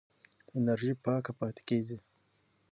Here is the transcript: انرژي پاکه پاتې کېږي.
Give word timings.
انرژي 0.57 0.93
پاکه 1.03 1.31
پاتې 1.39 1.61
کېږي. 1.69 1.97